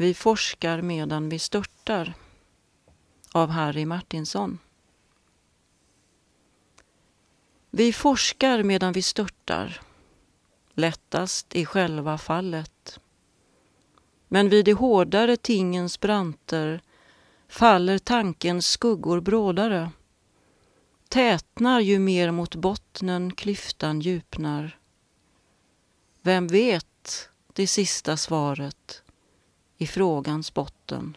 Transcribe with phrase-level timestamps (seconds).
[0.00, 2.14] Vi forskar medan vi störtar
[3.32, 4.58] av Harry Martinson.
[7.70, 9.80] Vi forskar medan vi störtar,
[10.74, 13.00] lättast i själva fallet.
[14.28, 16.82] Men vid de hårdare tingens branter
[17.48, 19.90] faller tankens skuggor brådare,
[21.08, 24.78] tätnar ju mer mot bottnen klyftan djupnar.
[26.22, 29.02] Vem vet det sista svaret
[29.80, 31.16] i frågans botten?